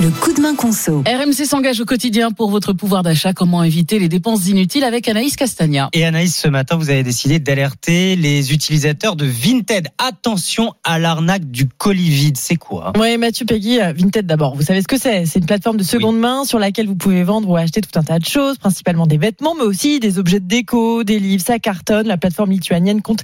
[0.00, 1.02] Le coup de main conso.
[1.06, 3.32] RMC s'engage au quotidien pour votre pouvoir d'achat.
[3.32, 5.88] Comment éviter les dépenses inutiles avec Anaïs Castagna?
[5.94, 9.88] Et Anaïs, ce matin, vous avez décidé d'alerter les utilisateurs de Vinted.
[9.96, 12.36] Attention à l'arnaque du colis vide.
[12.36, 12.92] C'est quoi?
[12.98, 14.54] Oui, Mathieu Peggy, euh, Vinted d'abord.
[14.54, 15.24] Vous savez ce que c'est?
[15.24, 18.02] C'est une plateforme de seconde main sur laquelle vous pouvez vendre ou acheter tout un
[18.02, 21.44] tas de choses, principalement des vêtements, mais aussi des objets de déco, des livres.
[21.44, 22.06] Ça cartonne.
[22.06, 23.22] La plateforme lituanienne compte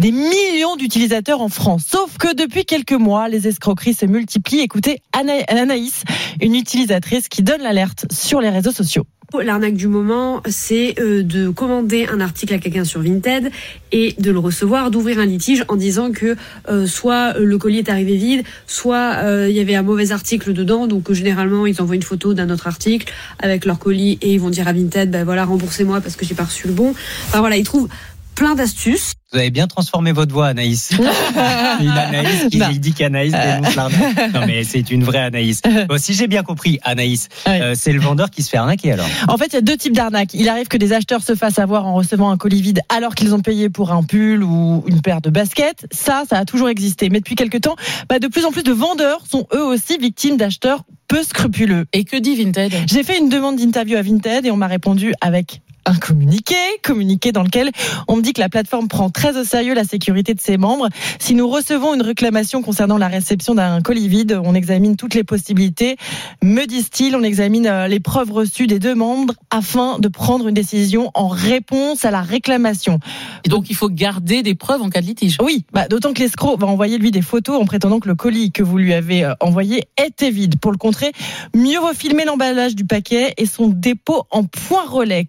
[0.00, 1.84] des millions d'utilisateurs en France.
[1.88, 4.60] Sauf que depuis quelques mois, les escroqueries se multiplient.
[4.60, 6.04] Écoutez Ana- Anaïs,
[6.40, 9.04] une utilisatrice qui donne l'alerte sur les réseaux sociaux.
[9.42, 13.50] L'arnaque du moment, c'est euh, de commander un article à quelqu'un sur Vinted
[13.90, 16.36] et de le recevoir, d'ouvrir un litige en disant que
[16.68, 20.52] euh, soit le colis est arrivé vide, soit euh, il y avait un mauvais article
[20.52, 20.86] dedans.
[20.86, 24.50] Donc généralement, ils envoient une photo d'un autre article avec leur colis et ils vont
[24.50, 26.90] dire à Vinted, ben voilà, remboursez-moi parce que j'ai pas reçu le bon.
[27.26, 27.88] Enfin voilà, ils trouvent
[28.34, 29.14] plein d'astuces.
[29.32, 30.90] Vous avez bien transformé votre voix, Anaïs.
[31.80, 32.68] une Anaïs qui Non.
[32.70, 34.32] dit qu'Anaïs dénonce l'arnaque.
[34.34, 35.60] Non, mais c'est une vraie Anaïs.
[35.88, 39.06] Bon, si j'ai bien compris, Anaïs, euh, c'est le vendeur qui se fait arnaquer alors.
[39.28, 40.34] En fait, il y a deux types d'arnaques.
[40.34, 43.34] Il arrive que des acheteurs se fassent avoir en recevant un colis vide alors qu'ils
[43.34, 45.86] ont payé pour un pull ou une paire de baskets.
[45.90, 47.08] Ça, ça a toujours existé.
[47.10, 47.74] Mais depuis quelque temps,
[48.08, 51.86] bah, de plus en plus de vendeurs sont eux aussi victimes d'acheteurs peu scrupuleux.
[51.92, 52.72] Et que dit Vinted?
[52.86, 57.32] J'ai fait une demande d'interview à Vinted et on m'a répondu avec un communiqué, communiqué
[57.32, 57.70] dans lequel
[58.08, 60.88] on me dit que la plateforme prend très au sérieux la sécurité de ses membres.
[61.18, 65.24] Si nous recevons une réclamation concernant la réception d'un colis vide, on examine toutes les
[65.24, 65.96] possibilités.
[66.42, 70.54] Me disent-ils, on examine euh, les preuves reçues des deux membres afin de prendre une
[70.54, 72.98] décision en réponse à la réclamation.
[73.44, 75.36] Et donc il faut garder des preuves en cas de litige.
[75.42, 78.52] Oui, bah, d'autant que l'escroc va envoyer lui des photos en prétendant que le colis
[78.52, 80.58] que vous lui avez euh, envoyé était vide.
[80.58, 81.12] Pour le contrer,
[81.54, 85.26] mieux vaut filmer l'emballage du paquet et son dépôt en point relais.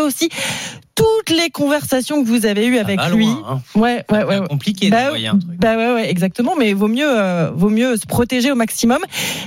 [0.00, 0.28] Aussi
[1.02, 3.26] toutes les conversations que vous avez eues avec Ça va lui.
[3.26, 3.78] loin, hein.
[3.78, 4.04] Ouais,
[4.48, 5.58] compliqué Bah, un truc.
[5.58, 6.54] bah ouais, ouais, exactement.
[6.58, 8.98] Mais vaut mieux, euh, vaut mieux se protéger au maximum.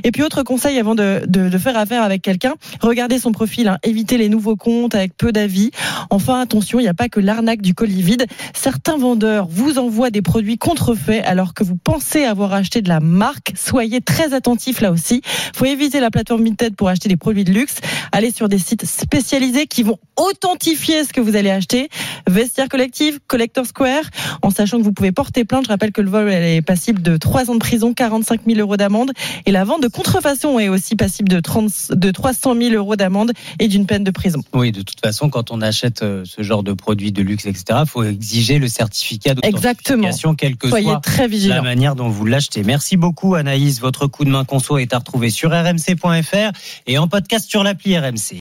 [0.03, 3.67] Et puis autre conseil avant de, de, de faire affaire avec quelqu'un, regardez son profil,
[3.67, 3.77] hein.
[3.83, 5.71] évitez les nouveaux comptes avec peu d'avis.
[6.09, 8.25] Enfin attention, il n'y a pas que l'arnaque du colis vide.
[8.53, 12.99] Certains vendeurs vous envoient des produits contrefaits alors que vous pensez avoir acheté de la
[12.99, 13.53] marque.
[13.55, 15.22] Soyez très attentifs là aussi.
[15.55, 17.75] Faut éviter la plateforme Vinted pour acheter des produits de luxe.
[18.11, 21.89] Allez sur des sites spécialisés qui vont authentifier ce que vous allez acheter.
[22.28, 24.03] Vestiaire collective, Collector Square,
[24.41, 25.66] en sachant que vous pouvez porter plainte.
[25.66, 28.59] Je rappelle que le vol elle est passible de 3 ans de prison, 45 000
[28.59, 29.11] euros d'amende.
[29.45, 33.31] Et la vente de contrefaçon est aussi passible de, 30, de 300 000 euros d'amende
[33.59, 34.41] et d'une peine de prison.
[34.53, 37.79] Oui, de toute façon, quand on achète euh, ce genre de produits de luxe, etc.,
[37.81, 39.97] il faut exiger le certificat Exactement.
[39.97, 42.63] d'authentification, quelle que Soyez soit très la manière dont vous l'achetez.
[42.63, 43.79] Merci beaucoup, Anaïs.
[43.79, 46.51] Votre coup de main conso est à retrouver sur rmc.fr
[46.88, 48.34] et en podcast sur l'appli RMC.